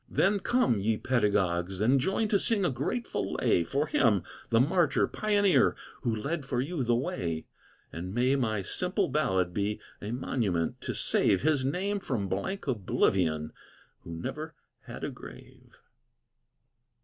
[0.09, 5.05] Then come, ye pedagogues, and join To sing a grateful lay For him, the martyr
[5.07, 7.45] pioneer, Who led for you the way.
[7.93, 13.53] And may my simple ballad be A monument to save His name from blank oblivion,
[13.99, 14.55] Who never
[14.87, 15.77] had a grave.